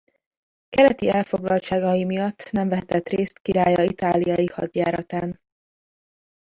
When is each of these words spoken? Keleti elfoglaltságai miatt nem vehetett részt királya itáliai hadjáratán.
Keleti 0.69 1.07
elfoglaltságai 1.09 2.03
miatt 2.05 2.51
nem 2.51 2.69
vehetett 2.69 3.09
részt 3.09 3.39
királya 3.39 3.83
itáliai 3.83 4.45
hadjáratán. 4.47 5.39